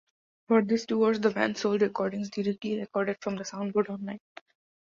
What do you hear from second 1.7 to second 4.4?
recordings directly recorded from the sound-board online.